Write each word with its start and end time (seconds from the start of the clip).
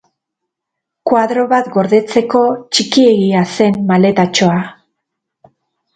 Koadro 1.11 1.43
bat 1.51 1.69
gordetzeko, 1.75 2.41
txikiegia 2.77 3.47
zen 3.59 3.81
maletatxoa. 3.93 4.57